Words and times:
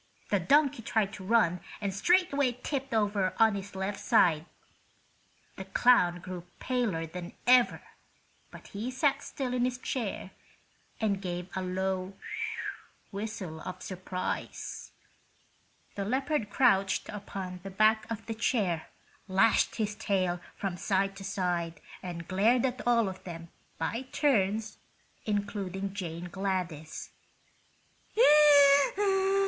The 0.31 0.39
donkey 0.39 0.81
tried 0.81 1.13
to 1.13 1.23
run 1.23 1.59
and 1.79 1.93
straightway 1.93 2.53
tipped 2.63 2.91
over 2.91 3.35
on 3.37 3.53
his 3.53 3.75
left 3.75 3.99
side. 3.99 4.47
The 5.57 5.65
clown 5.65 6.21
grew 6.21 6.43
paler 6.59 7.05
than 7.05 7.33
ever, 7.45 7.83
but 8.49 8.69
he 8.69 8.89
sat 8.89 9.21
still 9.21 9.53
in 9.53 9.63
his 9.63 9.77
chair 9.77 10.31
and 10.99 11.21
gave 11.21 11.55
a 11.55 11.61
low 11.61 12.13
whistle 13.11 13.61
of 13.61 13.83
surprise. 13.83 14.89
The 15.93 16.03
leopard 16.03 16.49
crouched 16.49 17.07
upon 17.09 17.59
the 17.61 17.69
back 17.69 18.09
of 18.09 18.25
the 18.25 18.33
chair, 18.33 18.87
lashed 19.27 19.75
his 19.75 19.93
tail 19.93 20.39
from 20.55 20.77
side 20.77 21.15
to 21.17 21.23
side 21.23 21.79
and 22.01 22.27
glared 22.27 22.65
at 22.65 22.81
all 22.87 23.07
of 23.07 23.23
them, 23.23 23.49
by 23.77 24.07
turns, 24.11 24.79
including 25.25 25.93
Jane 25.93 26.27
Gladys. 26.27 27.11